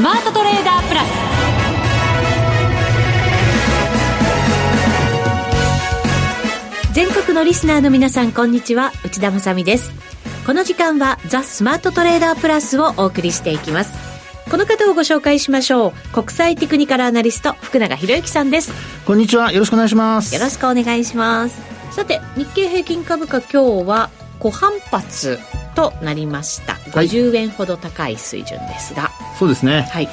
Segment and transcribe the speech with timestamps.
[0.00, 1.08] スマートトレーダープラス。
[6.94, 8.92] 全国のリスナーの皆さんこんにちは。
[9.04, 9.92] 内田まさです。
[10.46, 13.92] この時間はザ・スマートトレーダープラスをお送りしていきます。
[14.50, 15.92] この方をご紹介しましょう。
[16.14, 18.72] 国際テクニカルアナリスト福永博之さんです。
[19.04, 19.52] こんにちは。
[19.52, 20.34] よろしくお願いします。
[20.34, 21.60] よろしくお願いします。
[21.90, 24.08] さて日経平均株価今日は
[24.40, 25.38] 小反発
[25.74, 26.72] となりました。
[26.90, 29.82] 50円ほど高い水準ですが、はい、そうですね。
[29.82, 30.08] はい。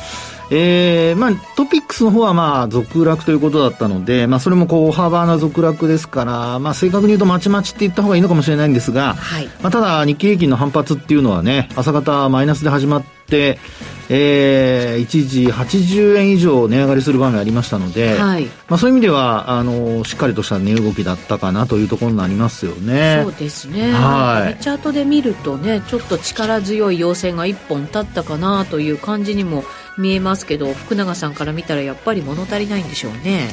[0.49, 23.21] えー、まあ、トピックスの方はまあ、続落ということだったので、まあ、それもこう、ハーバーな続落ですから、まあ、正確に言うとまちまちって言った方がいいのかもしれないんですが、はい、まあ、ただ、日経平均の反発っていうのはね、朝方マイナスで始まって、えー、一時80円以上値上がりする場面ありましたので、はい、まあ、そういう意味ではあのしっかりとした値動きだったかなというところになりますよね。
[23.23, 29.63] そうですね、はい、チャートで見るとねちょっと力強い陽線が1本立ったかなという感じにも
[29.97, 33.49] 見えますけど福永さんから見たらやっぱり物足りないんでしょうね。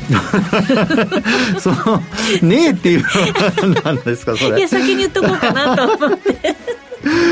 [1.58, 2.46] そう。
[2.46, 4.58] ねえっていうのは何ですかそれ。
[4.58, 6.54] いや先に言っとこうかなと思って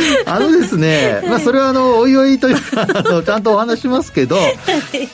[0.26, 4.36] あのですね、まあ、それはあのおいおいというか あのちゃんとお話しますけど、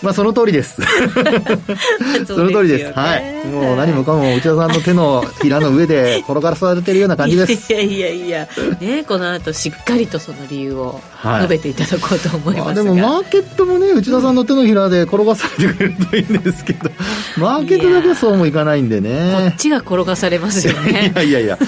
[0.03, 0.81] まあ、その通りです。
[2.27, 2.93] その通りです。
[2.99, 3.47] はい。
[3.47, 7.73] もう何もかも内田さんの手のひらの上で転がされてるような感じです。
[7.73, 8.49] いやいやいや
[8.81, 16.91] ねこの後しっかりとその理由を述べていただこうと思いますが、はい、でもマーケットもね内田さんの手のひらで転がされてくれるといいんですけど
[17.37, 19.49] マーケットだけはそうもいかないんでね。
[19.49, 21.13] こっちが転がされますよね。
[21.15, 21.59] いやいやいや。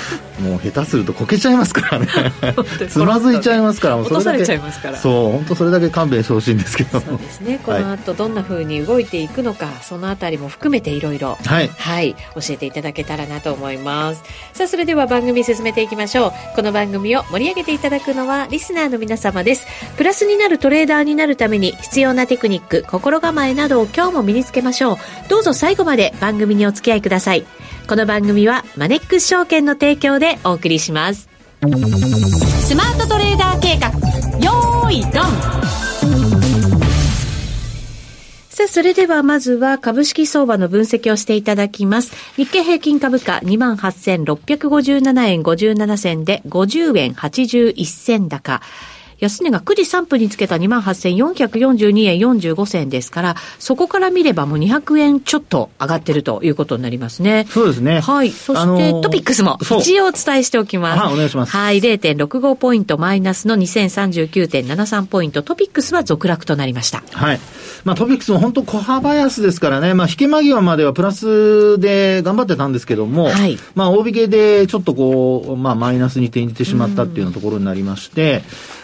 [0.41, 2.09] もう下手するとこけちゃいますからね。
[2.89, 4.97] つまずいちゃいますから落とされちゃいますから。
[4.99, 7.01] そう本当それだけ勘弁してほしいんですけど。
[7.01, 7.59] そうですね。
[7.65, 14.23] この後どんなふうに動いていくのか、はい、そのあたりも含めていろいろはい、はい、教えていただけたらなと思います。
[14.53, 16.33] さあそれでは番組進めていきましょう。
[16.55, 19.67] この番組を盛り上げていただくのはリスナーの皆様です。
[19.97, 24.97] プラスになるトレーダーになるために必要なテクニック心構えなどを今日も身につけましょう。
[25.29, 27.45] どうぞ最後まで番組にお付き合いください。
[27.91, 31.29] この番組はマネックス証券の提供でお送りします
[32.71, 33.89] スマートトレーダー計画
[34.39, 35.13] よーいドン
[38.49, 42.13] さあ、それではまずは株式相場の分析をしていただきます。
[42.37, 48.61] 日経平均株価28,657円57銭で50円81銭高。
[49.21, 57.47] 安値が9時3分につけた28,442円45銭ですから、そこから見ればもう200円ちょっと上がってるということになりますね。
[57.51, 58.01] そうですね。
[58.01, 58.31] はい。
[58.31, 61.01] そして、あのー、トピックスも一応お伝えしておきます。
[61.01, 61.53] はい、お願いします。
[61.53, 67.03] はい、0.65ポイントマイナスの2039.73ポイント、トピックスは続落となりました。
[67.13, 67.41] はい。
[67.85, 78.43] まあ、トピックスも本当小幅安ですからね、まあ、引け間際まではプラスで頑張ってたんですけども、はい、まあ、大引けでちょっとこう、まあ、マイナスに転じてしまったっていうようなところになりまして、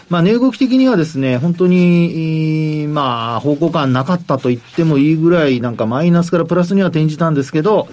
[0.09, 7.87] まあ、値動き的にはですね、本当に、まあ、方向感なかったと言ってもいいぐらい、なんかマイナスからプラスには転じたんですけど、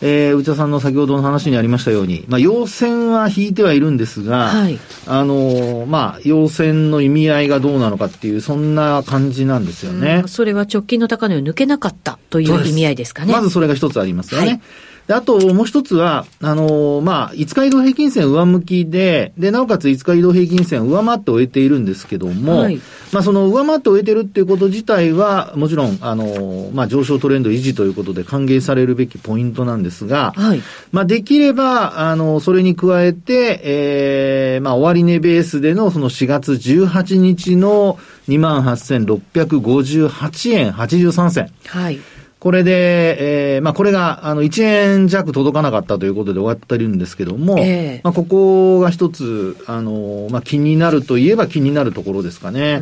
[0.00, 10.22] えー、内田さんの先ほどの話にありましたように、まあ、陽線は引いてはいるんですが、はい、あの、まあ、陽線の意味合いがどうなのかっていう、そんな感じなんですよね。
[10.26, 13.32] それは直近の高値を抜けなかったという意味合いですかね。
[13.32, 14.46] まずそれが一つありますよね。
[14.46, 14.60] はい
[15.08, 22.78] で、あともう一つは、あのー、まあ、5日移動平均線上向きで、で、なおかつ5日移動平均線上回って終えているんですけども、はい、
[23.10, 30.60] まあ、その上回って終えてるっていうこと自体は、もちろん、あのー、まあ、上昇トレンド維持ということで歓迎されるべきポイントなんですが、はい、
[30.92, 37.98] まあ、できれば、あの、それに加えて、ええー、まあ、終値ベースでのその4月18日の
[38.28, 41.50] 28,658円83銭。
[41.64, 41.98] はい。
[42.40, 52.80] これで、えー、まあこれが、あの、1円弱届かなかったということで終わってるんですけども、えー、まあここが一つ、あの、まあ気になるといえば気になるところですかね。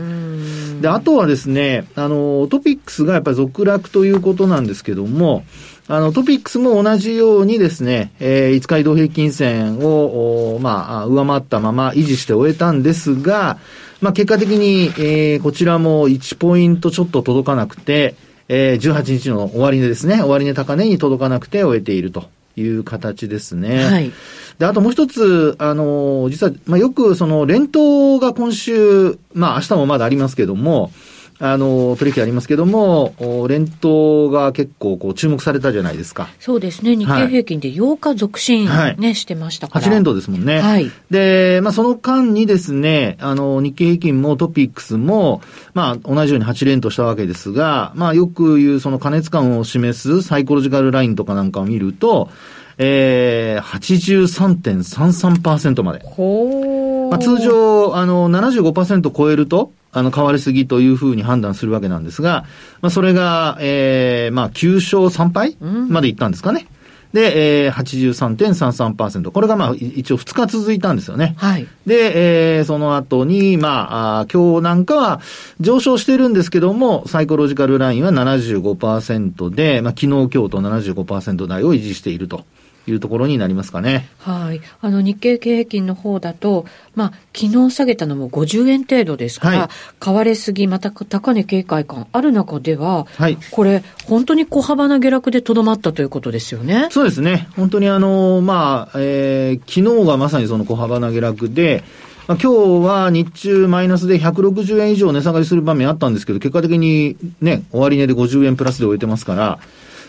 [0.81, 5.45] で、あとはですね、あの、トピックスがやっぱり続落ということなんですけども、
[5.89, 13.59] あの、トピックスも同じようにですね、えー、5日移動平均線を、まあ、上回ったまま維持して終えたんですが、
[14.01, 18.17] まあ、結果的に、えー、こちらも1ポイントちょっと届かなくて、
[18.49, 23.85] えー、18日の終値ですね、終値高値に届かなくて終えているという形ですね。
[23.85, 24.13] はい。
[24.59, 30.93] で、あともう一つ、あの、実は、まあ、よくその連投が今週、まあ明日もまだありますけども、
[31.39, 33.15] あの、取引ありますけども、
[33.49, 36.29] 連投が結構こう注目されたじゃないですか。
[36.41, 36.97] そうですね。
[36.97, 39.87] 日経平均で8日続伸ね、はい、してましたから。
[39.87, 40.61] 8連投ですもんね。
[40.61, 40.91] はい。
[41.11, 45.43] で、まあその間にですね、あの、日経平均もトピックスも、
[45.75, 52.31] まあ同じように8連投したわけですが、まあよく言うその加熱感を示すサイコロジカルラインとかなんかを見ると、
[52.79, 56.01] えー、83.33%まで。
[56.05, 62.45] ほまあ、通常、あの、75%超えると、あの、買われすぎというふうに判断するわけなんですが、
[62.83, 65.57] まあ、それが、ええー、まあ、9勝3敗
[65.89, 66.67] までいったんですかね。
[67.15, 69.31] で、えー、83.33%。
[69.31, 71.35] これがまあ、一応2日続いたんですよね。
[71.39, 71.67] はい。
[71.87, 75.21] で、えー、その後に、まあ、あ今日なんかは
[75.59, 82.45] 上昇してるんですけども、サイコロジカルラインは75%で、まあ、昨日、今日と75%台を維持していると。
[82.87, 84.09] いうところになりますかね。
[84.19, 84.61] はい。
[84.81, 89.69] あの、日経平均の方だと、まあ、昨日下げたのも50円程度ですから、はい、
[89.99, 96.89] 買われすぎ、また高値警戒感ある中では、はい、これ、本当に小幅な下落でとどまったということですよね。
[96.91, 97.49] そうですね。
[97.57, 101.83] 本当にあの、まあ、えー、昨日がまさにその小幅な下落で、
[102.29, 109.59] まあ、今日は日中マイナスで160円以上値下がりする場面あったんですけど、結果的にね、終値で50円プラスで終えてますから、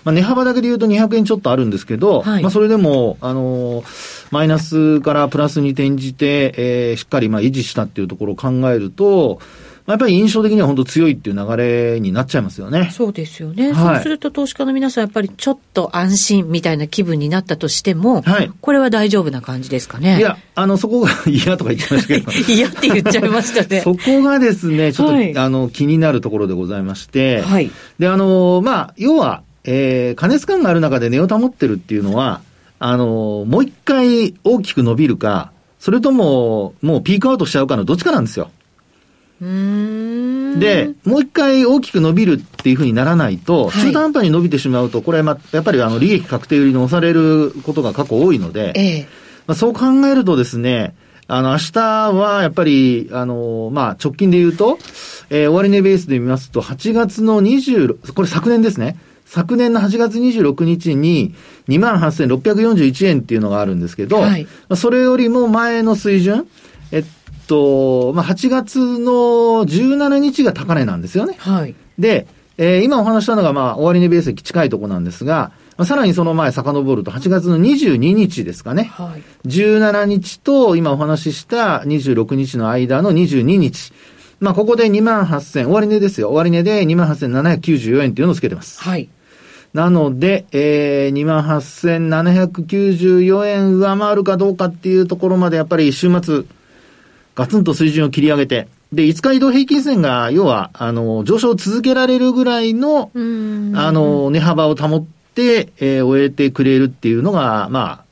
[0.04, 9.40] まあ、値幅だけで言うと200円ちょっとあるんですけど、はい、まあ、それでも、あのー、マイナスからプラスに転じて、えー、しっかりまあ維持したっていうところを考えると、
[9.88, 12.90] やっぱり印象的には本当強いっていう流れになっちゃいますよね。
[12.92, 13.72] そうですよね。
[13.72, 20.18] はい、そうすると投資家の皆さんやっぱりちょっと安心みたいな気分になったとしても、はい、これは大丈夫な感じですかね。
[20.18, 22.32] いや、あの、そこが嫌とか言ってましたけど。
[22.54, 23.80] 嫌って言っちゃいましたね。
[23.86, 27.72] そこがですね、ちょっと、はい、あの、気になるところでございまして、はい。
[27.98, 32.42] で、あの、まあ、要は、えー、加熱感がある中で値を保ってるっていうのは、
[32.80, 38.50] あの、もう一回大きく伸びるか、それとも、もうピークアウトしちゃうかのどっちかなんですよ。
[39.42, 49.08] で、もう一回大きく伸びるっていうふうにならないと、中途半端に伸びてしまうと、これはま、やっぱりあの、利益確定売りに押されることが過去多いので、ええ、
[49.48, 50.96] まあ、そう考えるとですね、
[51.28, 54.80] あの、明日はやっぱり、あの、まあ、直近で言うと、
[55.30, 58.98] えー、終値ベースで見ますと、8月の26、これ昨年ですね。
[59.28, 61.36] 昨年の8月26日に
[61.68, 66.48] 28,641円っていうのがあるんですけど、はい、それよりも前の水準、
[66.92, 67.06] えっ
[67.48, 71.36] と、まあ、8月の17日が高値なんですよね。
[71.40, 71.76] はい。
[72.00, 72.26] で、
[72.58, 78.86] えー、今お話したのが、まあ、終値ベースに近いところなんですが、まあ、さらにその前遡ると8月の22日ですかね。
[78.86, 79.24] はい。
[79.48, 83.92] 17日と今お話しした26日の間の22日。
[84.40, 86.30] まあ、ここで2万8000、終値ですよ。
[86.30, 88.82] 終値で2万8794円っていうのをつけてます。
[88.82, 89.10] はい。
[89.74, 96.44] なので、えー、28,794円上回るかどうかっていうところまでやっぱり週末、
[97.36, 105.06] ガツンと水準を切り上げて、で、5日移動平均線が、要は、あの、上昇を続けられるぐらいの、あの、値幅を保っ
[105.36, 108.06] て、えー、終えてくれるっていうのが、まあ、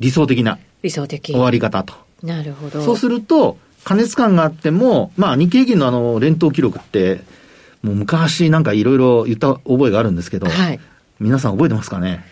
[0.00, 0.58] 理想的な。
[0.82, 1.32] 理想的。
[1.32, 1.94] 終わり方と。
[2.22, 2.82] なるほど。
[2.82, 7.20] そうすると、加熱感があっても、まあ、日経平均のあの、連投記録って、
[7.82, 10.80] もう昔なんかいろいろ言った覚えがあるんですけど、はい、
[11.20, 12.24] 皆さん覚えてますかね？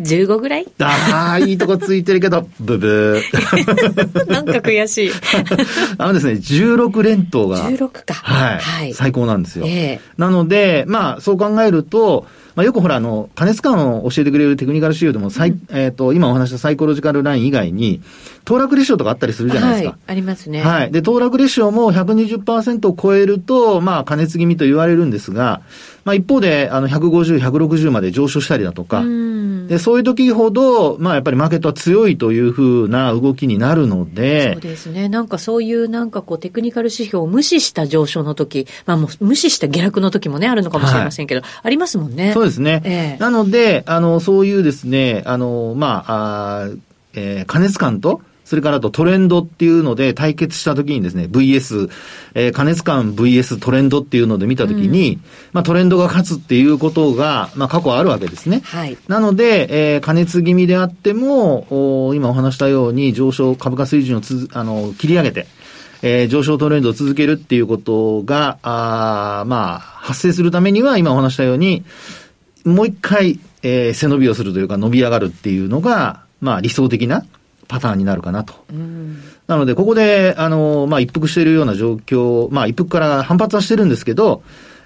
[0.00, 0.66] 15ぐらい？
[0.80, 4.26] ああ、いいとこついてるけど、ブブー。
[4.30, 5.10] なんか悔しい。
[5.98, 7.68] あのですね、16連投が。
[7.70, 8.14] 16か。
[8.14, 8.58] はい。
[8.58, 9.66] はい、最高なんですよ。
[9.66, 18.00] えー、なので、まあ、そう考えると、まあ、よくほら、あの、加熱感を教えてくれるテクニカル仕様でも、うん、えっ、ー、と、今お話したサイコロジカルライン以外に、
[18.46, 19.90] 騰落レシオとかあったりするじゃないですか。
[19.90, 20.62] はい、ありますね。
[20.62, 20.90] はい。
[20.90, 25.60] で、騰落レシオも120%を超えると、まあ、加熱気味と言われるんですが、
[26.06, 29.02] まあ、一方で、あの、150、160まで上昇したりだとか、
[29.66, 35.08] で、そういう時ほど、まあ、やっぱりマーケットは強いというふうな動きになるので、そうですね。
[35.08, 42.32] なんかそういうなんかこう、テクニカル指標を無視した上昇の時、まあもう無視した下落の時もね、あるのかもしれませんけど、はい、ありますもんね。
[42.34, 42.82] そうですね。
[42.84, 46.68] えー、なので、あの、そういうですね、あの、まあ、あ
[47.14, 51.90] えー、加熱感と、それからあとトレンドっていうので対決したときにですね、VS、
[52.34, 55.22] えー、加熱感 VS トレンドっていうので見たときに、うん、
[55.52, 58.60] まあトレンドが勝つっていうことが、まあ過去あるわけですね。
[58.64, 58.96] はい。
[59.08, 65.48] なので、えー、加熱気味であっても、お今お話したように上昇株価水準をつあの、切り上げて、
[66.02, 71.82] えー、上昇トレンドを続けるっていうことが、あまあ、発生するためには、今お話したように、
[72.64, 77.24] もう一回、えー、背伸びをするというか伸び上がるっていうのが、まあ理想的な
[77.68, 78.54] パターンになるかなと。
[79.46, 84.42] なので、ここで、あの、まあ、一服しているような状況、まあ、一服から反発はしてるんですけど、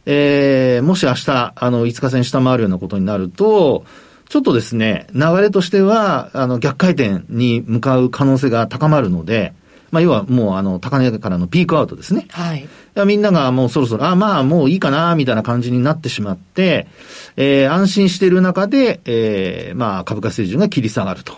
[0.07, 3.85] えー、もし明日、あの、5日線下回るようなことになると、
[4.29, 9.53] ちょっとですね、流れとしては、あの、逆回転に向かう可能性が高まるので、
[9.91, 12.27] まあ、要はもう、あの、高値からのピークアウトですね。
[12.31, 12.69] はい。
[13.07, 16.87] みんながもうそろそろ、あ、まあ、もういいかな、みたいな感じになってしまって、
[17.37, 21.35] えー、安心している中で、えー、まあ、株価水準が切り下がると。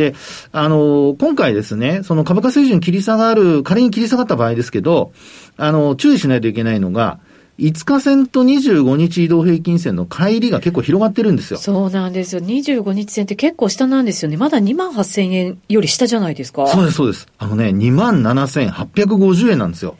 [0.00, 0.14] で、
[0.52, 5.12] あの、今回ですね、その株価水準切り下がる、仮に切り下がった場合ですけど、
[5.58, 7.18] あの、注意しないといけないのが、
[7.58, 11.58] 5日線と25日移動平均線の乖離が結構広がってるんですよ。
[11.58, 12.40] そうなんですよ。
[12.40, 14.38] 25日線って結構下なんですよね。
[14.38, 16.66] まだ2万8000円より下じゃないですか？
[16.68, 17.26] そうです、そうです。
[17.36, 19.96] あのね、2万7850円なんですよ。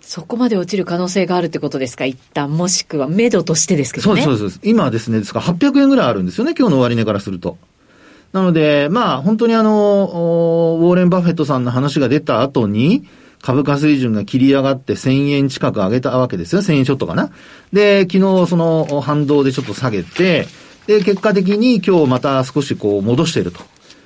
[0.00, 2.04] そこまで落ちる可能性があるってことですか？
[2.04, 4.22] 一旦、もしくは、目処としてですけどね。
[4.22, 4.60] そうです、そうです。
[4.64, 7.58] 今はですね、ですから800円ぐらいあるんですよね、今日の終値からすると。
[8.34, 13.06] なので、まあ、本当にあの、ウォーレン・バフェットさんの話が出た後に、
[13.40, 16.60] 株価水準が切り上がって1000円近く上げたわけですよ。
[16.60, 17.30] 1000円ちょっとかな。
[17.72, 20.48] で、昨日その反動でちょっと下げて、
[20.88, 23.60] で、結果的に今日また少しこう戻していると。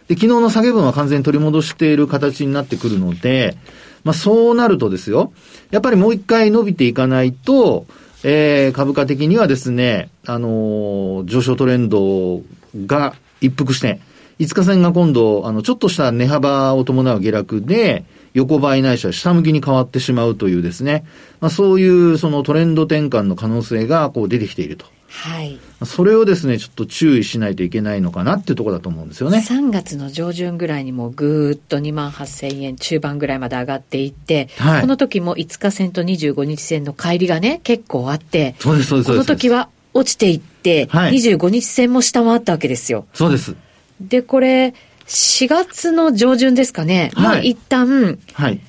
[0.09, 3.57] で、昨日の下げ分は完全に取り戻している形になってくるので、
[4.05, 5.33] まあそうなるとですよ。
[5.71, 7.87] やっぱりもう一回伸びていかないと、
[8.25, 12.43] えー、株価的にはですね、あのー、上昇トレンド
[12.87, 14.01] が一服して、
[14.39, 18.05] 5日線が今度、あの、ちょっとした値幅を伴う下落で、
[18.35, 21.05] 横ばいないしは下向きに変わってしまうというですね、
[21.41, 24.87] まあ、そういうそのトレンド転換の可能性がこう出てきていると。
[25.09, 25.59] はい。
[25.85, 29.39] それをですね、ちょっと注意しないといけないのかなっていうところだと思うんですよね。
[29.39, 39.11] 3月の上旬ぐらいにもぐーっと2万8000円中盤ぐらいまで上がっていって、はい、この時も5日線と25日線の乖離がね、結構あって、そうです、そうです。
[39.11, 43.07] この時は落ちていって、はい、25日線も下回ったわけですよ。
[43.15, 43.57] そうです。
[44.01, 44.75] で、これ、
[45.07, 47.11] 4月の上旬ですかね。
[47.15, 47.25] はい。
[47.25, 48.61] まあ、一旦、はい。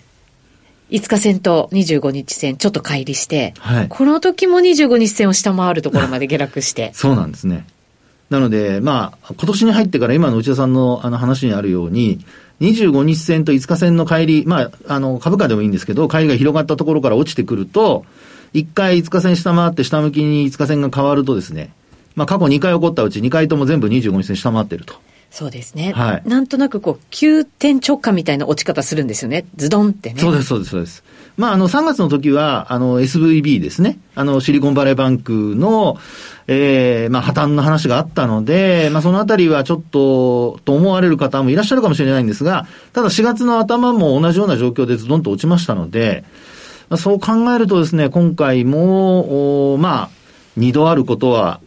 [0.90, 6.92] 5日線と25日線、ちょっと乖離して、はい、この時も25日線を下回るところまで下落して。
[6.96, 7.66] そうなんですね。
[8.30, 12.20] なので、まあ、今年に入ってから今の内田さんのあの話にあるように、
[12.62, 18.06] 25日線と5日線の乖離、まあ、あの、株価でもいいんですけど、乖離が広がったところから落ちてくると、
[18.54, 21.72] 1回5日線下回って下向きに5日線が変わるとですね、
[22.16, 24.96] まあ、過去2回起こったうち2回とも全部25日線下回ってると。
[25.32, 25.94] そうですね。
[25.94, 26.22] はい。
[26.28, 29.46] なんとなくこう、急転直下みたいな落ち方するんですよね。
[29.56, 30.22] ズドンってね。
[30.22, 31.04] そうです、そうです、そうです。
[31.38, 34.00] まあ、あの、3月の時は、あの、SVB ですね。
[34.16, 35.98] あの、シリコンバレーバンクの、
[36.48, 46.24] ええー、まあ、破綻の話があったので、まあ、そのあたりはちょっと、と思われる方もいらっしゃるかもしれないんですが、ただ4月の頭も同じような状況でズドンと落ちましたので、
[46.90, 50.10] まあ、そう考えるとですね、今回も、おまあ、
[50.58, 51.62] 二度あることは、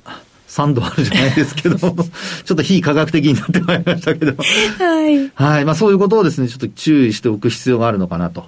[0.53, 4.35] 3度あるじゃないですけど、 ちょっと非科学的になってまいりましたけど。
[4.37, 5.31] はい。
[5.35, 5.65] はい。
[5.65, 8.45] まあそういうことをですね、ちょっと注意しておく必要があるのかなと。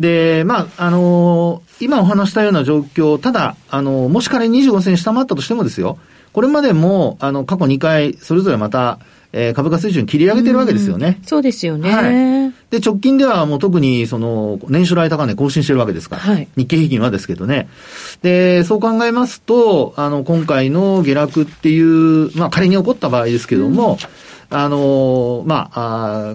[0.00, 5.98] で、まあ、あのー、今お話したような状況、ただ、あのー、もし仮に25銭下回ったとしてもですよ、
[6.32, 8.98] これまでも、あの、過去2回、それぞれまた、
[9.32, 11.20] えー、株価水準切り上げてるわけですよね。
[11.22, 11.90] うそうですよね。
[11.90, 12.52] はい。
[12.70, 16.22] で、直近ではもう特に、その、年初来高値更新してるわけですから。
[16.22, 16.48] はい。
[16.56, 17.68] 日経平均はですけどね。
[18.22, 23.98] で、そう考えますと、あの、今回の下落っていう、まあ、仮に起こった場合ですけども、
[24.50, 26.34] うん、あの、まあ、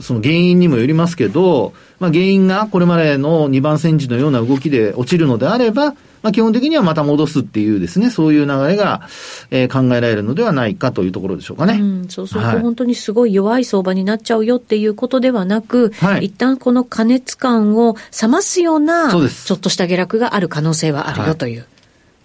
[0.00, 9.02] その原因にもよりますけど、まあ、原因がこれまでの2番煎じのような動きで落ちるのであれば、まあ、基本的にはまた戻すっていうですね、そういう流れが、
[9.50, 11.74] えー、考えられるのではないかというところでしょうかね。
[11.74, 19.44] うん、そうすると本当にすごい弱い相場になっちゃうよっていうことではなく、はい、一旦この加熱感を冷ますような、そうです。
[19.44, 21.58] ちょっとした下落がある可能性はあるよという。
[21.58, 21.68] はい、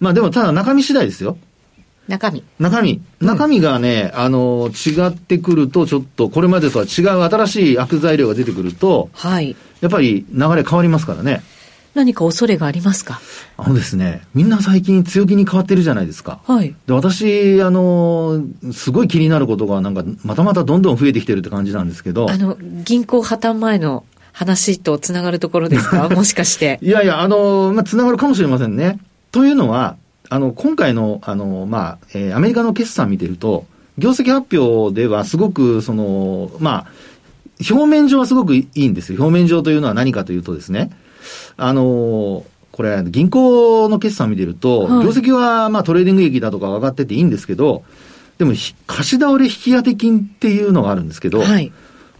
[0.00, 1.36] まあでもただ中身次第ですよ。
[2.08, 2.42] 中身。
[2.58, 3.02] 中身。
[3.20, 9.54] 中身がね、うん、あの、違ってくると、ちょっと、これまでとは違う新しい悪材料が出てくると、はい。
[9.82, 11.42] やっぱり流れ変わりますからね。
[11.94, 13.20] 何か恐れがありますか？
[13.56, 16.40] あのですね、みんな最近強気に変わってるじゃないですか。
[16.46, 16.74] はい。
[16.86, 18.42] で、私、あの、
[18.72, 22.30] すごい気になることが、なんか、またまたどんどん増えてきてるって感じなんですけど。
[22.30, 26.08] あの、銀行破綻前の話とつながるところですか？
[26.14, 26.78] もしかして。
[26.80, 28.98] いやいや、あの、まあ、つながるかもしれませんね。
[29.32, 29.96] というのは、
[30.28, 33.66] あの、今回の、あの、まあ、えー、アメリカの決算見てると、
[33.98, 36.86] 業績発表ではすごく、その、まあ、
[37.68, 39.18] 表面上はすごくいいんですよ。
[39.22, 40.90] 表面上というのは何かというとですね、
[41.56, 47.84] あのこれ、銀行の決算を見てると、はい、業績はまあトレーディング益だとか上がってていいんですけど、
[48.38, 48.54] でも、
[48.86, 51.70] 貸し倒れ引き当て金っていうのがあるんですけど、はい、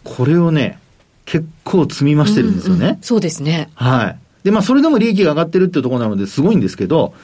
[0.04, 0.78] これをね、
[1.24, 2.86] 結構積み増してるんですよね。
[2.86, 3.70] うんうん、そうですね。
[3.74, 4.18] はい。
[4.44, 7.14] で、まあ、それでも利益が上がってるっていうところなのですごいんですけど、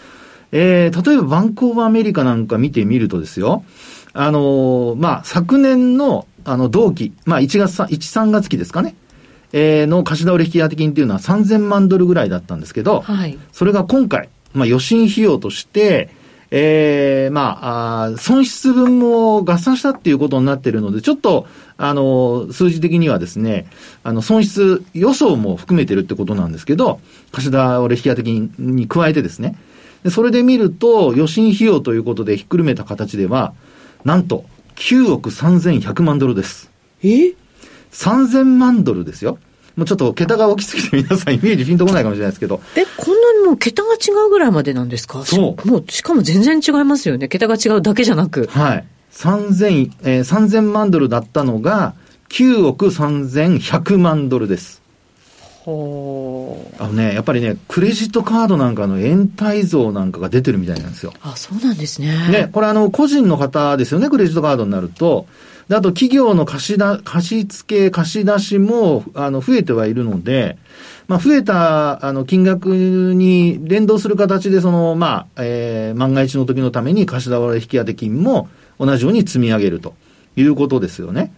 [0.52, 3.64] えー、例えばバンクオブアメリカなんか見てみるとですよ、
[4.14, 8.94] あのー、まあ、昨年の、あの、同期、まあ、1月、1、3月期ですかね。
[9.52, 16.10] えー、の貸し倒れ引き当て金っていうのは3000万ドルぐらいだったんですけど、はい、それが今回、まあ、予診費用として、
[16.50, 23.66] ええー、まああ、損失分も合算したっていうことになっているので、ちょっと、あの、数字的にはですね、
[24.04, 27.00] あの、損失予想も含めてるってことなんですけど、
[27.32, 29.56] 貸し倒れ引き当て金に加えてですね、
[30.04, 33.52] でそれで見ると、予診費用ということでひっくるめた形では、
[34.04, 34.44] なんと、
[34.76, 36.70] 9億3100万ドルです。
[37.02, 37.32] え？
[37.96, 39.38] ?3000 万ドルですよ。
[39.76, 42.60] もうちょっと桁が大きすぎて皆さんイメージピンとこないかもしれないですけど。
[42.76, 45.24] え、こんなにもう桁が違うぐらいまでなんですか？
[45.24, 47.28] そうもう、しかも全然違いますよね。
[47.28, 48.46] 桁が違うだけじゃなく。
[48.46, 48.84] はい。
[49.12, 51.94] 3000、えー、3000万ドルだったのが、
[52.30, 54.82] 9億3100万ドルです。
[55.64, 56.82] ほう。
[56.82, 61.12] あのね、やっぱりね、クレジットカードなんかの延滞増なんかが出てるみたいなんですよ。
[61.22, 62.28] あ、そうなんですね。
[62.30, 65.26] ね、これあの、個人の方ですよね、クレジットカードになると。
[65.68, 70.58] あと企業の貸しだ、貸付、貸し出しも、あの、増えてはいるので、
[71.08, 79.94] まあ、増えた、あの、金額に連動する形で、その、まあ、えー、万が一の時のために貸し倒れ引き当て金も同じように積み上げると
[80.36, 81.32] いうことですよね。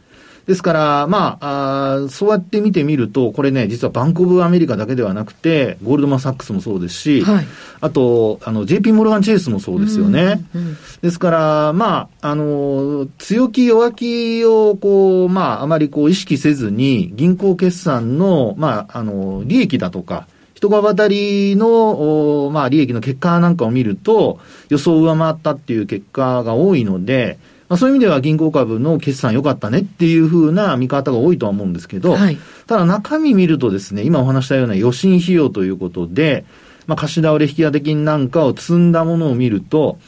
[0.49, 7.47] ですから、まあ、あーそうやって見てみると、これね、実はバンコブアメリカだけではなくて、ゴールドマン・サックスもそうですし、はい
[7.81, 10.43] あと、あの、JP モルガン・チェイスもそうですよね。
[10.55, 24.41] うんうんですから、まあ、あの、強気弱気を、こう、まあ、あまりこう意識せずに、銀行決算の、まあ、あの、利益だとか、人が渡りの、おまあ、利益の結果なんかを見ると、
[24.71, 27.39] 予想を上回ったっていう結果が多いので、
[27.69, 36.45] まあ、そういう意味では銀行株の決算良かったねっていうふうな見方が多いとは思うんですけど、はいただ中身見るとですね、今お話したような予診費用ということで、
[36.87, 39.99] まあ、貸し倒れ引き当て金なんかを積んだものを見ると、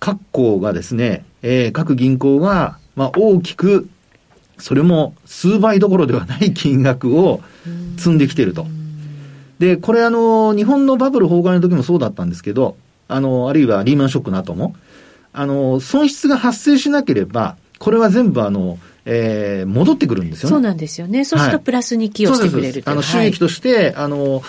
[0.00, 3.90] 各行がですね、えー各銀行が、まあ、大きく、
[4.56, 7.42] それも数倍どころではない金額を
[7.98, 8.66] 積んできてると。
[9.58, 12.76] で、これあの、日本のバブル崩壊の時もそうだったんですけど、
[13.08, 14.74] あの、あるいはリーマンショックの後も、
[15.32, 20.50] あの、損失が発生しなければ、これは全部あの、えー戻ってくるんですよね。
[20.50, 21.24] そうなんですよね。
[21.24, 24.42] そうするとプラスに寄与してくれるといあの、収益として、あの、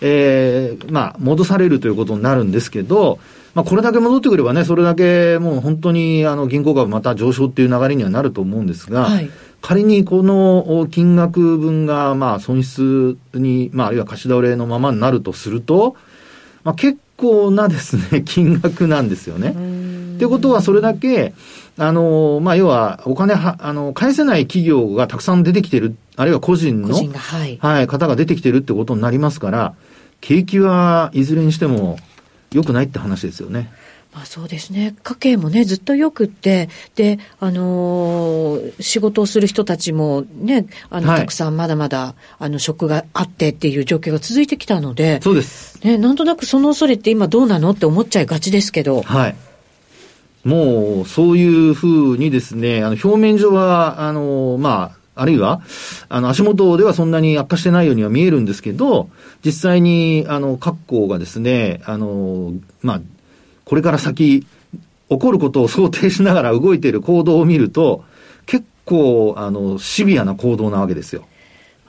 [0.00, 3.18] えーまあ、戻されるということになるんですけど、
[3.54, 9.30] まあ、これだけ戻ってくればね、それだけもう本当に、あの、銀行株また上昇っていう流れにはなると思うんですが、はい
[9.62, 15.96] 仮にこのお金額分が、まあ、損失に、まあ、あるいは貸し倒れのままになるとすると、
[16.62, 19.56] まあ、結構なですね、 金額なんですよね。
[20.16, 21.34] っていうことは、それだけ、
[21.78, 27.58] あの、まあ、要は、お金は、あの、返せない企業がたくさん出てきてる、あるいは個人の、個人が、はい。
[27.60, 29.74] はい、方が出てきてるってことになりますから、
[30.20, 31.98] 景気はいずれにしても
[32.52, 33.70] 良くないって話ですよね。
[34.14, 34.94] まあそうですね。
[35.02, 45.78] 家計もね、ずっとよくって、で、あのー仕事をする人たちもね、あの、はいたくさんまだまだ、あの、職があってっていう状況が続いてきたので、そうです。
[45.84, 49.36] ね、なんとなくその恐れって今どうなのって思っちゃいがちですけど、はい。
[50.46, 55.60] もう、そういうふうにですね、あの、表面上は、あの、まあ、あるいは、
[56.08, 59.10] あの、足元ではそんなに悪化してないようには見えるんですけど、
[59.44, 63.00] 実際に、あの、各校がですね、あの、まあ、
[63.64, 64.46] これから先、
[65.08, 68.04] 起こることを想定しながら動いている行動を見ると、
[68.46, 71.26] 結構、あの、シビアな行動なわけですよ。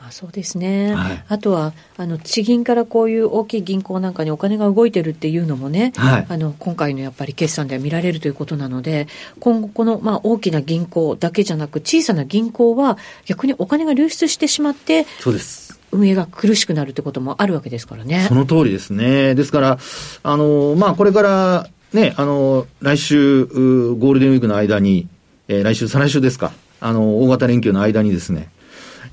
[0.07, 9.07] まあ、そうですね、はいあとはあの地銀からこういう大きい銀行なんかにお金が動いてるっていうのもね、はいあの今回のやっぱり決算では見られるということなので、
[9.39, 15.79] 今後、この、まあ、大きな銀行だけじゃなく、小さな銀行は逆にお金が流出してしまって、そうです。
[15.91, 18.35] 運営が苦しくなるってこともあるわけですからねそ。
[18.35, 19.35] の通りですね。
[19.35, 19.79] ですから、
[20.23, 25.07] あの、まあ、これから、ね、あの、来週、うゴールデンウィークの間に、
[25.49, 28.49] えー来週、再来週ですか、あの、大型連休の間にですね、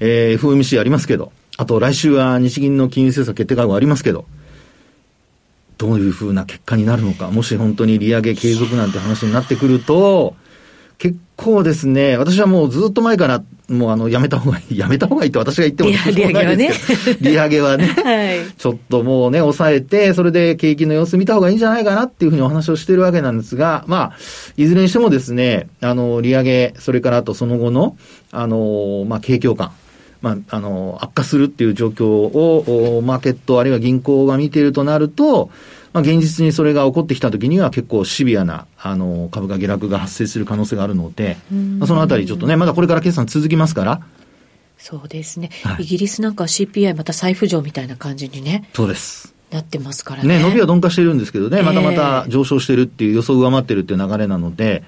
[0.00, 4.26] えー FOMC ありますけど、あと来週は日銀の金融政策決定会合ありますけど、
[5.78, 10.36] どういうふうな結果になるのか、もし本当に利上げ継続なんて話になってくると、
[10.98, 17.86] 結構ですね、私はもうずっと前から、もうあの、やめた方がいい、 やめた方がいいって私が言っても利しょうがないですけど利上げはね。
[18.02, 18.38] はい。
[18.56, 24.12] ちょっともうね、抑えて、それで景気の様子見た方がいいんじゃないかなっていうふうにお話をしてるわけなんですが、まあ、
[24.56, 27.96] いずれにしてもですね、あの、利上げ、それからあとその後の、
[28.30, 29.72] あの、まあ、景況感、
[30.24, 35.50] まあ、あの、悪化するっていう状況を、おマーケットあるいは銀行が見ているとなると、
[35.92, 41.36] まあ、現実にそれが起こってきたときには結構シビアな、あの、株価下落が発生する可能性があるので、
[41.78, 44.00] まあ、そのあたりちょっとね、まだこれから決算続きますから、
[44.78, 45.82] そうですね、はい。
[45.82, 49.34] イギリスなんかは CPI また再浮上みたいな感じにね、そうです。
[49.50, 50.38] なってますからね。
[50.38, 54.82] ね、伸びは鈍化してるんですけどね、またまえたえ上昇してるっていう予想を上回ってるっていう流れなので、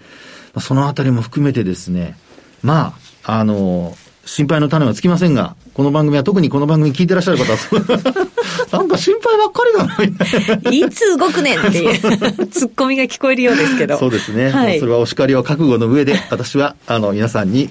[0.55, 2.17] まあそのあたりも含めてですね、
[2.63, 3.97] まあ、あの、
[4.27, 8.27] 心配の種はつきませんが、この番組は特にこの番組聞いてらっしゃる方は、
[8.73, 11.99] なんか心配ばっかりだな、いつ動くねんっていう
[12.51, 13.97] ツッコミが聞こえるようですけど。
[13.97, 14.51] そうですね。
[14.51, 17.71] はいまあそれはお叱りを覚悟の上で、私は、あの、皆さんに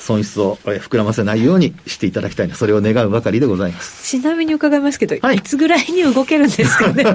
[0.00, 4.10] 損失をえ膨らませないようにしていただきたいな、それを願うばかりでございます。
[4.10, 7.04] ちなみに伺いますけど、はいい、つぐらいに動けるんですかね？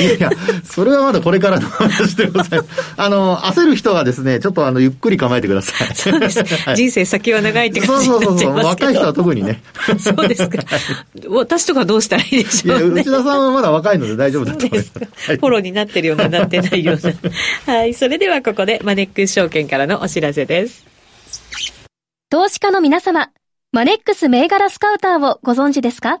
[0.00, 0.30] いやいや、
[0.64, 2.94] それはまだこれからの話でございます。
[2.96, 5.94] あの、焦る人はですね、ちょっとあの、ゆっくり構えてください。
[5.94, 6.44] そうです。
[6.44, 8.52] はい、人生先は長いって感じになっちゃいますけど。
[8.52, 8.64] そうそうそう。
[8.66, 9.62] 若い人は特にね。
[9.98, 10.62] そうですか。
[11.28, 14.92] 私とかどうしたらいいでしょう、ね、いや、内田さんはまだ若いので大丈夫だと思います。
[14.92, 16.98] フォローになってるような、なってないよう
[17.66, 17.74] な。
[17.74, 17.94] はい。
[17.94, 20.84] それではここでマネックス証券からのお知らせです。
[22.28, 23.30] 投資家の皆様、
[23.72, 26.20] マネックス銘柄スカウターをご存知ですか？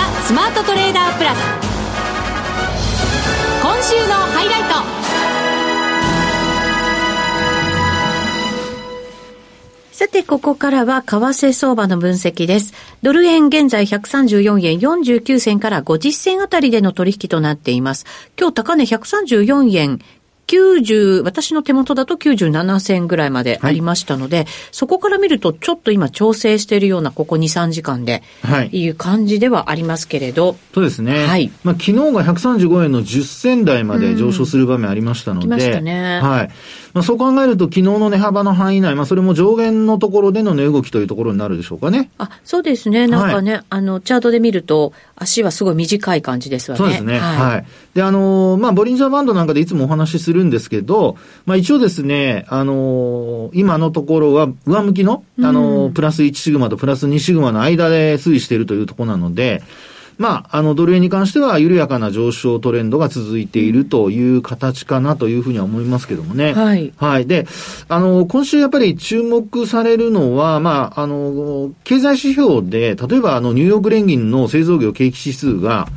[0.00, 1.38] ザスマートトレーダープラス
[3.62, 4.80] 今週のハイライト
[9.92, 12.72] さて、ここからは為替相場の分析です。
[13.02, 18.06] ドル円現在134円49銭から50銭あたりでの取引となっています。
[18.38, 19.98] 今日高値134円
[20.50, 30.56] 90、私の手元だと97銭ぐらいまでありましたので、はい、そこから見るとちょっと今調整しているようなここ2、3時間で、はい、いう感じではありますけれど。
[30.74, 31.24] そうですね。
[31.24, 31.52] はい。
[31.62, 36.20] まあ昨日が135円の10銭台まで上昇する場面ありましたので、ましたね。
[36.20, 36.50] はい。
[36.94, 42.10] まあそう考えると昨日の値幅の範囲内、まあそれも上限のところでの値動きというところになるでしょうかね。
[42.18, 43.06] あ、そうですね。
[43.06, 46.78] なんかね、はい、あの、チャートで見ると、足はすごい短い感じですわね。
[46.78, 47.18] そうですね。
[47.18, 47.36] はい。
[47.36, 59.62] はい、で、あのー、まあボリンジャーバンドなんかでいつもお話しするんですけど、まあ一応ですね、あのー、今のところは上向きの、あのー、プラス1シグマとプラス2シグマの間で推移しているというところなので、
[60.20, 66.52] まあ、あの、ドル円に関しては緩やかな上昇トレンドが続いているという形かなというふうには思いますけどもね。
[66.52, 66.92] はい。
[66.98, 67.26] はい。
[67.26, 67.46] で、
[67.88, 75.88] あの、今週やっぱり注目されるのは、まあ、あの、経済指標で、例えばあの、ニューヨーク連銀の製造業景気指数が、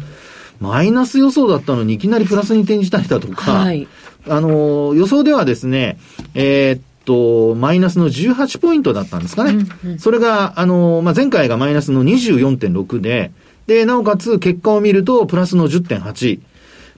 [0.62, 3.90] マイナス予想だったのにいきなりプラスに転じたりだとか、はい。
[4.28, 5.98] あの、予想ではですね、
[6.34, 9.52] えー、っと、マイナスの18ポイントだったんですかね。
[9.84, 13.32] うんうん、それが、あの、まあ、前回がマイナスの24.6で、
[13.68, 16.40] で、なおかつ結果を見ると、プラスの10.8。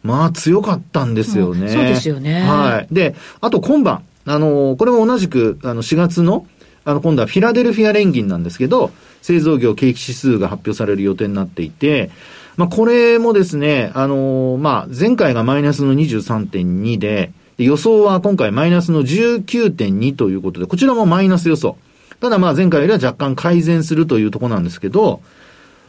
[0.03, 1.69] まあ、強かったんですよね。
[1.69, 2.41] そうですよね。
[2.41, 2.93] はい。
[2.93, 6.45] で、あと今晩、あの、これも同じく、あの、4月の、
[6.83, 8.91] あの、今度はフィラデルフィア連銀なんですけど、
[9.23, 12.11] 製造業景気指数が発表される予定になっていて、
[12.57, 21.77] まあ、これもですね、あの、まあ、前回がマイナスの23.2で、予想は今回マイナスの19.2ということで、こちらもマイナス予想。
[22.19, 25.21] ただまあ前回よりは若干改善するというところなんですけど、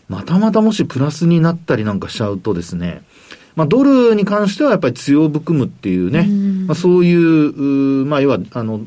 [0.08, 3.02] またまたもしプラスになったりなんかしちゃうとですね、
[3.56, 6.28] まあ、ドルに関してはやっぱり強含むっていうね、
[6.66, 8.82] まあ、そういう、うまあ、要は、あの、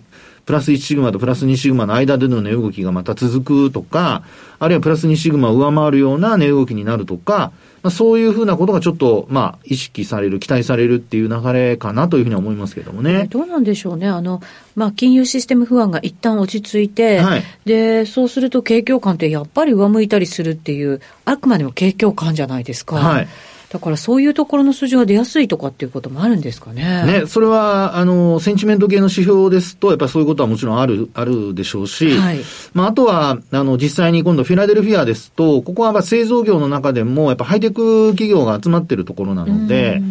[0.50, 4.24] プラス1シグマとプラス2シグマの間での値動きがまた続くとか、
[4.58, 7.52] あるいはプラス2シグマを上回るような値動きになるとか、
[7.84, 13.28] まあ、そういうふうなことがちょっと、まあ、意識される、期待されるっていう流れかなというふうに思いますけどもね。
[13.30, 14.08] どうなんでしょうね。
[14.08, 14.42] あの、
[14.76, 22.96] まあ、金融システム不安が一旦落ち着いて、はい、で、そうすると景況感ってやっぱり上向いたりするっていう、あくまでも景況感じゃないですか。
[22.96, 23.28] はい。
[23.69, 27.05] だからそういうところの数字が出やすいとかっていうこともあるんですかね。
[27.05, 32.39] ね、それは、あの、センチメント系の指標ですと、やっぱりそういうことはもちろんある、 あるでしょうし、はい、
[32.73, 40.01] まあ、あとは、あの、実際に今度フィラデルフィアですと、ここは製造業の中でも、やっぱハイテク企業が集まってるところなので、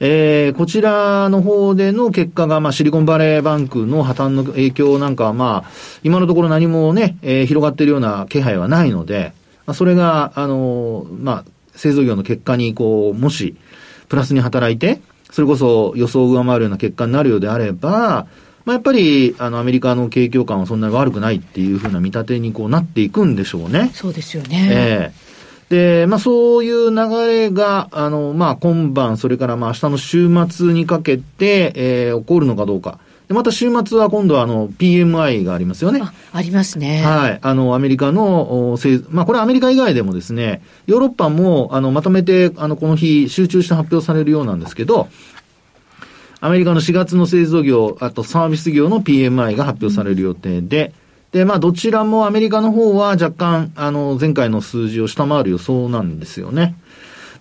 [0.00, 5.70] えー、こちらの方での結果が、まあ、シリコンバレーバンクの破綻の影響なんかは、まあ、
[6.04, 9.32] 今のところ何もね、えー、広がっているような気配はないので、
[9.66, 11.44] まあ、それが、あのー、まあ、
[11.78, 13.56] 製造業の結果に、こう、もし、
[14.08, 18.26] プラスに働いて、それこそ予想を上回るような結果になるようであれば、
[18.64, 23.90] まあ、やっぱり、あの、アメリカの景況感はそんなに悪くないっていうふうな見立てにこうなっていくんでしょうね。
[23.94, 24.68] そうですよね。
[24.70, 25.28] ええー
[25.68, 32.98] で、まあそういう流れが、あの、まあ今晩、それからまあ明日の週末にかけて、えー、起こるのかどうか。
[33.28, 36.00] で、また週末は今度はあの PMI がありますよね。
[36.02, 37.02] あ、ありますね。
[37.04, 37.38] はい。
[37.40, 38.76] あの、アメリカの、
[39.10, 45.08] まあこれアメリカ以外でもですね、ヨーロッパも、あの、まとめて、あの、この日集中して発表されるようなんですけど、
[46.40, 56.74] アメリカの4月の製造業、あとサービス業の PMI が発表される予定で、うんで、まあ、どちらもアメリカの方は若干、あの、前回の数字を下回る予想なんですよね。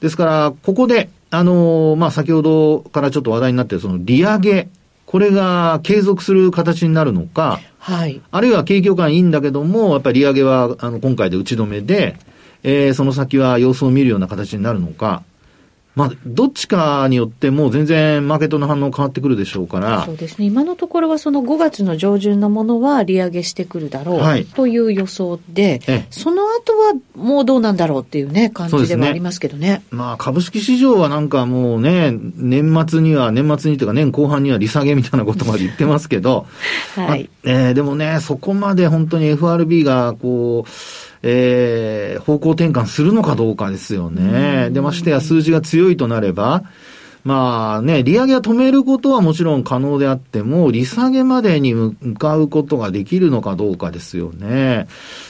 [0.01, 4.67] ですから、ここで、あの、まあ、先ほどからちょっと話題になっているその利上げ、
[5.07, 8.21] これが継続する形になるのか、はい。
[8.29, 12.17] あるいは景況感いいんだけども、やっぱり利上げは、あの、今回で打ち止めで、
[12.63, 15.23] えー、その先は様子を見るような形になるのか、
[15.97, 20.05] まあ、どっちかによっても全然マーケットの反応変わってくるでしょうから。
[20.05, 20.45] そうですね。
[20.45, 25.81] 今のところはその5月の上旬のものは利上げしてくるだろう、はい、という予想で、
[26.11, 29.69] その後はもうどうなんだろうっていうね、感じではありますけどね。
[29.69, 36.45] ねまあ、株式市場はなんかもうね、年末には、年末にというか年後半には利下げみたいなことまで言ってますけど、
[36.95, 37.27] はい。
[37.43, 40.69] えー、でもね、そこまで本当に FRB がこう、
[41.23, 44.69] えー、方向転換するのかどうかですよね。
[44.71, 46.63] で、ましてや数字が強いとなれば、
[47.27, 54.87] まあね、利上げは止めることはもちろん可能であっても、利下げまでに向かうことができるのかどうかですよね。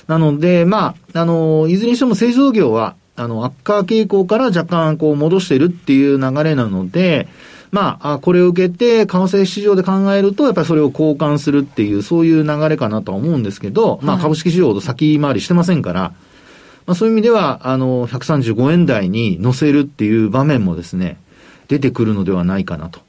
[0.08, 7.28] なので、まあ、あの、いずれにしても製造業は、あの、悪化傾向から若干こう戻してるっていう流れなので、
[7.72, 16.14] まあ、これを受けて、為替市場で考えると、やっぱりそれを交換するっていう、そういう流れかなとは思うんですけど、まあ、株式市場ほど先回りしてませんから、
[16.86, 21.18] まあ、そういう意味では、あの、135円台に乗せるっていう場面もですね、
[21.68, 23.02] 出てくるのではないかなと。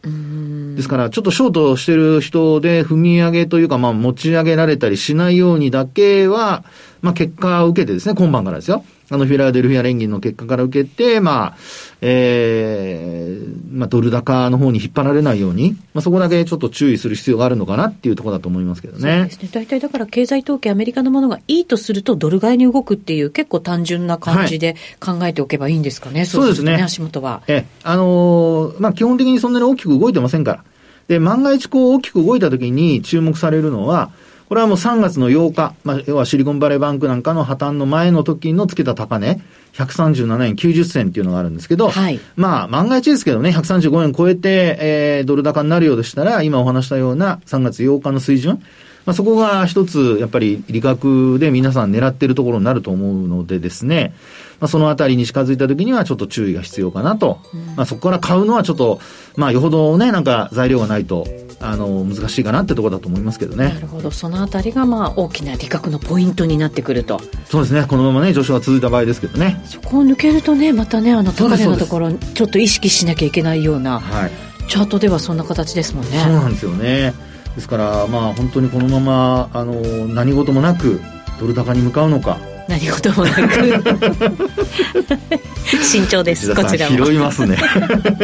[0.75, 6.65] ですから、ちょっとショートしてる人で踏み上げというか、まあ、持ち上げられたりしないようにだけは、
[7.01, 8.85] まあ、結果を受けてですね、今晩からですよ。
[9.11, 11.57] あの、フィラデルフィア連銀の結果から受けて、まあ、
[12.01, 19.01] ええー、まあ、ドル高の方に引っ張られないように、まあ、そこだけちょっと注意する必要があるのかなっていうところだと思いますけどね。
[19.01, 19.49] そうですね。
[19.53, 26.21] 大体だから経済統計アメリカのものがいいとするとドル買いに動くっていう結構単純な感じで考えておけばいいんですかね。
[26.21, 26.75] はい、そうですね。
[26.75, 27.43] 足元は。
[27.49, 30.65] ええ、あのー、まあ、基本的にそんなに大きく動いてませんから。
[31.09, 34.11] で、万が一こう大きく動いた時に注目されるのは、
[34.49, 39.43] これはもう3月の8日、まあ、要はシリコンバレーバンクなんかの破綻の前の時のつけた高値、
[39.75, 48.63] 137円90銭っていうのがあるんですけど、はい、まあ、万が一ですけどね、135円超えて、えー、ドル高になるようでしたら、今お話したような3月8日の水準、
[49.09, 54.15] まあ、そこが一つ、やっぱり利確で皆さん狙っているところになると思うのでですね、
[54.61, 57.41] まあ、そのあたりに近づいた時にはちょっと注意が必要かなと。
[57.55, 59.01] うん、まあ、そこから買うのはちょっと、
[59.37, 61.27] まあ、よほどね、なんか材料がないと、
[61.61, 63.69] あの、難しいかなってところだと思いますけどね。
[63.69, 64.11] なるほど。
[64.11, 67.21] そのあたりが、まあ、大きな利確のポイントになってくると。
[67.47, 67.85] そうですね。
[67.89, 69.61] このままね、上昇が続いた場合ですけどね。
[69.65, 74.31] そこを抜けるとね、またね、あの、高値のところ、ちょっと意識しなきゃいけないような、はい、
[74.69, 76.21] チャートではそんな形ですもんね。
[76.23, 77.13] そうなんですよね。
[77.57, 79.73] ですから、まあ、本当にこのまま、あの、
[80.07, 81.01] 何事もなく、
[81.41, 83.83] ドル高に向かうのか、何事もなく。
[85.83, 87.57] 慎重ですこちらも拾いますね。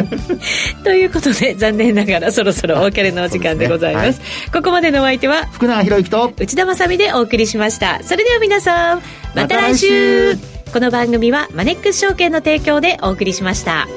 [0.84, 8.00] ということで残念ながらそろそろお別れのお時間でございます、ねはい、ここまでのお相手は福永博之と内田まさでお送りしました。
[8.04, 9.02] それでは皆さん
[9.34, 10.36] また来週。
[10.72, 13.88] この番組はマネックス証券の提供でお送りしました。